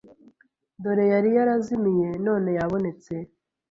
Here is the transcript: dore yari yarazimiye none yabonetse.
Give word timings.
dore 0.83 1.05
yari 1.13 1.29
yarazimiye 1.37 2.09
none 2.25 2.49
yabonetse. 2.57 3.13